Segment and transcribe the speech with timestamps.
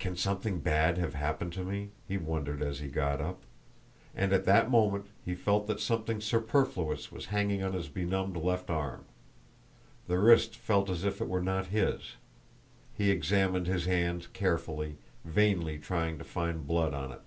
[0.00, 3.44] "Can something bad have happened to me?" he wondered as he got up:
[4.12, 8.70] and at that moment he felt that something superfluous was hanging on his benumbed left
[8.70, 9.04] arm.
[10.08, 12.16] The wrist felt as if it were not his.
[12.92, 17.20] He examined his hand carefully, vainly trying to find blood on it.